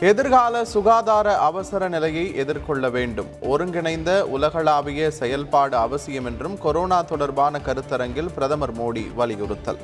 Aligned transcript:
எதிர்கால 0.00 0.64
சுகாதார 0.64 1.38
அவசர 1.38 1.88
நிலையை 1.88 2.34
எதிர்கொள்ள 2.34 2.90
வேண்டும். 2.90 3.26
ஒருங்கிணைந்த 3.40 4.26
உலகளாவிய 4.26 5.10
செயல்பாடு 5.10 5.76
அவசியம் 5.76 6.24
என்றும் 6.24 6.58
கொரோனா 6.58 7.02
தொடர்பான 7.02 7.60
கருத்தரங்கில் 7.66 8.34
பிரதமர் 8.34 8.76
மோடி 8.76 9.14
வலியுறுத்தல். 9.14 9.78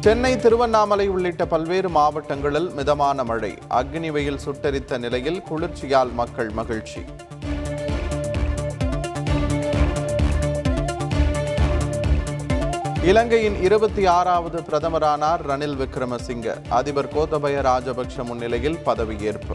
சென்னை 0.00 0.36
திருவண்ணாமலை 0.36 1.08
உள்ளிட்ட 1.08 1.46
பல்வேறு 1.46 1.88
மாவட்டங்களில் 1.88 2.70
மிதமான 2.70 3.24
மழை. 3.24 3.58
அக்னி 3.70 4.10
வெயில் 4.10 4.38
சுட்டரித்த 4.38 4.98
நிலையில் 4.98 5.42
குளிர்ச்சியால் 5.42 6.12
மக்கள் 6.12 6.48
மகிழ்ச்சி. 6.48 7.00
இலங்கையின் 13.06 13.62
இருபத்தி 13.62 14.06
ஆறாவது 14.06 14.60
பிரதமரானார் 14.60 15.42
ரணில் 15.48 15.76
விக்ரமசிங்க. 15.82 16.68
அதிபர் 16.68 17.12
கோத்தபய 17.12 17.60
ராஜபக்ஷ 17.66 18.24
முன்னிலையில் 18.24 18.78
பதவியேற்பு. 18.86 19.54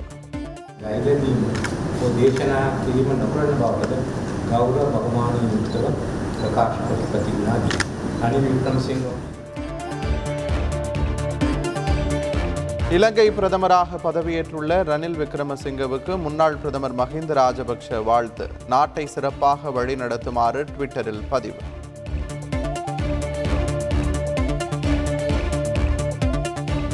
இலங்கை 12.89 13.31
பிரதமராக 13.31 13.99
பதவியேற்றுள்ள 14.03 14.81
ரணில் 14.83 15.19
விக்ரமசிங்கவுக்கு 15.23 16.21
முன்னாள் 16.21 16.55
பிரதமர் 16.55 16.95
மஹிந்த 16.95 17.33
ராஜபக்ஷ 17.33 18.03
வாழ்த்து. 18.03 18.47
நாட்டை 18.67 19.05
சிறப்பாக 19.05 19.69
வழிநடத்துமாறு 19.69 20.65
ட்விட்டரில் 20.77 21.21
பதிவு. 21.29 21.57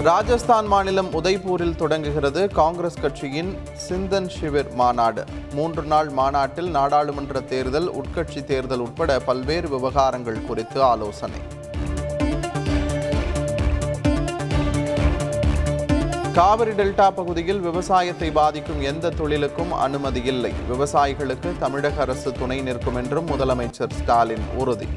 ராஜஸ்தான் 0.07 0.67
மாநிலம் 0.71 1.09
உதய்பூரில் 1.19 1.75
தொடங்குகிறது 1.75 2.41
காங்கிரஸ் 2.49 2.99
கட்சியின் 3.01 3.49
சிந்தன் 3.85 4.29
ஷிவிர் 4.35 4.69
மாநாடு. 4.73 5.23
மூன்று 5.53 5.83
நாள் 5.91 6.09
மாநாட்டில் 6.09 6.69
நாடாளுமன்ற 6.69 7.41
தேர்தல் 7.41 7.89
உட்கட்சி 7.99 8.43
தேர்தல் 8.43 8.79
உட்பட 8.79 9.19
பல்வேறு 9.19 9.69
விவகாரங்கள் 9.69 10.45
குறித்து 10.45 10.83
ஆலோசனை. 10.83 11.41
காவிரி 16.33 16.71
டெல்டா 16.71 17.09
பகுதியில் 17.11 17.59
விவசாயத்தை 17.59 18.31
பாதிக்கும் 18.31 18.81
எந்த 18.81 19.09
தொழிலுக்கும் 19.09 19.71
அனுமதி 19.71 20.23
இல்லை. 20.23 20.53
விவசாயிகளுக்கு 20.71 21.51
தமிழக 21.59 22.01
அரசு 22.01 22.31
துணை 22.31 22.61
நிற்கும் 22.61 22.95
என்றும் 22.95 23.27
முதலமைச்சர் 23.27 23.95
ஸ்டாலின் 23.99 24.47
உறுதி. 24.57 24.89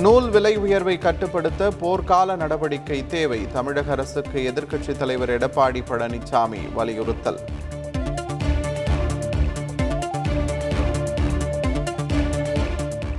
நூல் 0.00 0.30
விலை 0.30 0.56
உயர்வை 0.56 0.98
கட்டுப்படுத்த 0.98 1.72
போர்க்கால 1.80 2.36
நடவடிக்கை 2.36 3.06
தேவை. 3.06 3.46
தமிழக 3.52 3.92
அரசுக்கு 3.92 4.52
எதிர்க்கட்சித் 4.54 4.96
தலைவர் 4.96 5.30
எடப்பாடி 5.30 5.80
பழனிசாமி 5.88 6.72
வலியுறுத்தல். 6.72 7.40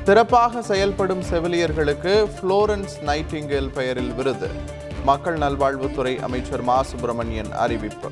சிறப்பாக 0.04 0.62
செயல்படும் 0.62 1.22
செவிலியர்களுக்கு 1.22 2.30
புளோரன்ஸ் 2.42 2.96
நைட்டிங்கேல் 3.06 3.72
பெயரில் 3.74 4.14
விருது. 4.14 4.50
மக்கள் 5.06 5.38
நல்வாழ்வுத்துறை 5.38 6.20
அமைச்சர் 6.20 6.62
மா. 6.62 6.84
சுப்பிரமணியன் 6.84 7.52
அறிவிப்பு. 7.52 8.10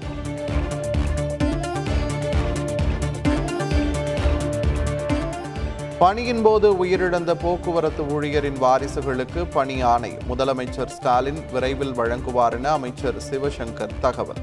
பணியின் 6.00 6.42
போது 6.42 6.86
உயிரிழந்த 6.86 7.34
போக்குவரத்து 7.34 8.04
ஊழியரின் 8.04 8.60
வாரிசுகளுக்கு 8.62 9.46
பணி 9.50 9.82
ஆணை. 9.82 10.18
முதலமைச்சர் 10.30 10.86
ஸ்டாலின் 10.86 11.44
விரைவில் 11.52 11.92
வழங்குவார் 11.92 12.52
என 12.52 12.70
அமைச்சர் 12.70 13.14
சிவசங்கர் 13.30 13.90
தகவல். 14.00 14.36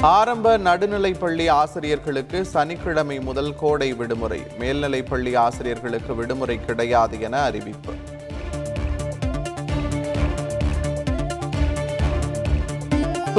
ஆரம்ப 0.00 0.56
நடுநிலை 0.56 1.12
பள்ளி 1.12 1.48
ஆசிரியர்களுக்கு 1.48 2.44
சனிக்கிழமை 2.44 3.20
முதல் 3.20 3.54
கோடை 3.56 3.92
விடுமுறை. 3.92 4.42
மேல்நிலைப் 4.58 5.08
பள்ளி 5.08 5.34
ஆசிரியர்களுக்கு 5.34 6.14
விடுமுறை 6.14 6.64
கிடையாது 6.64 7.20
என 7.20 7.40
அறிவிப்பு. 7.40 7.92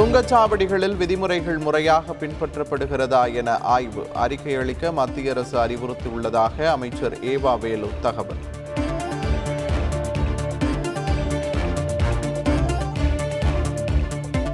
சுங்கச்சாவடிகளில் 0.00 0.96
விதிமுறைகள் 0.96 1.58
முறையாக 1.58 2.12
பின்பற்றப்படுகிறதா 2.12 3.34
என 3.34 3.58
ஆய்வு 3.58 4.06
அறிக்கை 4.14 4.54
அளிக்க 4.54 4.92
மத்திய 4.92 5.30
அரசு 5.30 5.58
அறிவுறுத்தியுள்ளதாக 5.58 6.66
அமைச்சர் 6.66 7.18
ஏவா 7.18 7.58
வேலு 7.58 7.88
தகவல். 8.00 8.40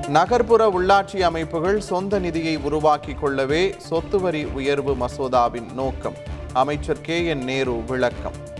நகர்ப்புற 0.09 0.69
உள்ளாட்சி 0.69 1.21
அமைப்புகள் 1.21 1.81
சொந்த 1.81 2.19
நிதியை 2.19 2.57
உருவாக்கிக் 2.57 3.21
கொள்ளவே 3.21 3.75
சொத்து 3.79 4.21
வரி 4.21 4.45
உயர்வு 4.45 4.97
மசோதாவின் 4.97 5.73
நோக்கம். 5.73 6.15
அமைச்சர் 6.53 7.01
கே 7.01 7.25
என் 7.25 7.45
நேரு 7.45 7.85
விளக்கம். 7.85 8.55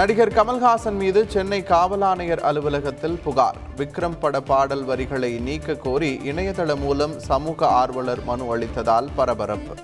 நடிகர் 0.00 0.32
கமல்ஹாசன் 0.32 0.98
மீது 0.98 1.24
சென்னை 1.28 1.62
காவல் 1.62 2.00
ஆணையர் 2.00 2.40
அலுவலகத்தில் 2.40 3.18
புகார். 3.24 3.56
விக்ரம் 3.76 4.18
பட 4.20 4.40
பாடல் 4.40 4.84
வரிகளை 4.84 5.38
நீக்க 5.38 5.74
கோரி 5.74 6.20
இணையதளம் 6.24 6.78
மூலம் 6.78 7.18
சமூக 7.18 7.66
ஆர்வலர் 7.66 8.24
மனு 8.24 8.56
அளித்ததால் 8.56 9.08
பரபரப்பு. 9.14 9.74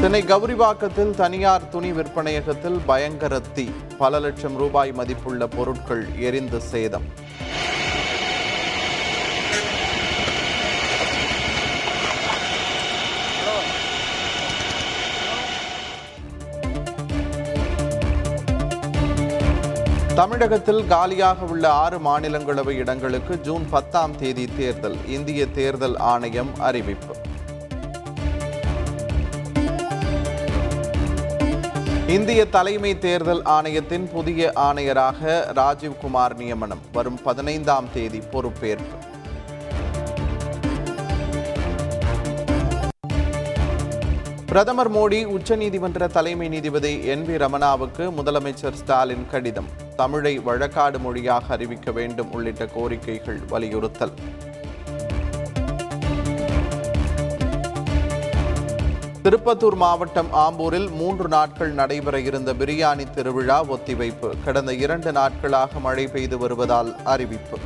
சென்னை 0.00 0.22
கௌரிவாக்கத்தில் 0.22 1.10
தனியார் 1.10 1.68
துணி 1.68 1.92
விற்பனையகத்தில் 1.92 2.80
பயங்கர 2.86 3.40
தீ. 3.54 3.68
பல 3.98 4.20
லட்சம் 4.20 4.56
ரூபாய் 4.56 4.92
மதிப்புள்ள 4.92 5.46
பொருட்கள் 5.46 6.06
எரிந்து 6.18 6.60
சேதம். 6.60 7.08
தமிழகத்தில் 20.20 20.86
காலியாக 20.86 21.44
உள்ள 21.44 21.72
ஆறு 21.72 21.98
மாநிலங்களவை 21.98 22.70
இடங்களுக்கு 22.70 23.40
ஜூன் 23.40 23.66
பத்தாம் 23.70 24.16
தேதி 24.16 24.48
தேர்தல் 24.58 24.96
இந்திய 25.08 25.46
தேர்தல் 25.46 25.96
ஆணையம் 25.96 26.50
அறிவிப்பு. 26.58 27.14
இந்திய 32.06 32.46
தலைமை 32.46 32.98
தேர்தல் 32.98 33.42
ஆணையத்தின் 33.42 34.08
புதிய 34.12 34.52
ஆணையராக 34.56 35.20
ராஜீவ்குமார் 35.60 36.36
நியமனம் 36.36 36.84
வரும் 36.92 37.22
பதினைந்தாம் 37.22 37.88
தேதி 37.92 38.22
பொறுப்பேற்பு. 38.32 38.96
பிரதமர் 44.50 44.92
மோடி 44.92 45.18
உச்சநீதிமன்ற 45.24 46.06
தலைமை 46.06 46.48
நீதிபதி 46.48 47.04
என் 47.04 47.26
வி 47.26 47.38
ரமணாவுக்கு 47.40 48.04
முதலமைச்சர் 48.16 48.72
ஸ்டாலின் 48.72 49.26
கடிதம். 49.30 49.68
தமிழை 49.96 50.38
வழக்காடு 50.38 50.98
மொழியாக 50.98 51.44
அறிவிக்க 51.48 51.90
வேண்டும் 51.90 52.32
உள்ளிட்ட 52.32 52.64
கோரிக்கைகள் 52.64 53.38
வலியுறுத்தல். 53.48 54.12
திருப்பத்தூர் 59.22 59.74
மாவட்டம் 59.74 60.32
ஆம்பூரில் 60.32 60.90
மூன்று 60.90 61.28
நாட்கள் 61.28 61.70
நடைபெற 61.70 62.20
இருந்த 62.20 62.52
பிரியாணி 62.52 63.10
திருவிழா 63.10 63.64
ஒத்திவைப்பு. 63.64 64.30
கடந்த 64.44 64.74
இரண்டு 64.74 65.12
நாட்களாக 65.12 65.80
மழை 65.80 66.06
பெய்து 66.06 66.38
வருவதால் 66.38 66.96
அறிவிப்பு. 67.04 67.58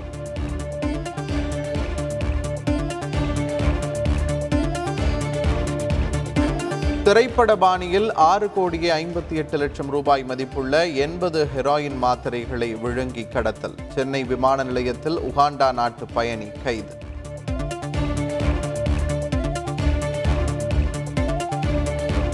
திரைப்பட 7.07 7.57
பாணியில் 7.57 8.13
ஆறு 8.13 8.53
கோடியே 8.53 8.91
ஐம்பத்தி 8.91 9.33
எட்டு 9.33 9.57
லட்சம் 9.59 9.91
ரூபாய் 9.91 10.25
மதிப்புள்ள 10.25 10.87
எண்பது 10.87 11.49
ஹெராயின் 11.57 11.97
மாத்திரைகளை 12.03 12.81
விழுங்கி 12.81 13.25
கடத்தல். 13.25 13.75
சென்னை 13.95 14.25
விமான 14.25 14.65
நிலையத்தில் 14.65 15.19
உகாண்டா 15.19 15.73
நாட்டு 15.73 16.07
பயணி 16.07 16.49
கைது. 16.65 16.97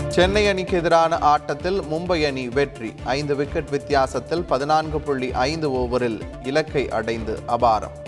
சென்னை 0.09 0.49
அணிக்கு 0.49 0.77
எதிரான 0.77 1.19
ஆட்டத்தில் 1.19 1.81
மும்பை 1.83 2.27
அணி 2.27 2.49
வெற்றி. 2.49 2.93
ஐந்து 3.05 3.37
விக்கெட் 3.37 3.69
வித்தியாசத்தில் 3.69 4.45
பதினான்கு 4.45 5.01
புள்ளி 5.01 5.33
ஐந்து 5.33 5.71
ஓவரில் 5.71 6.21
இலக்கை 6.43 6.89
அடைந்து 6.91 7.41
அபாரம். 7.49 7.99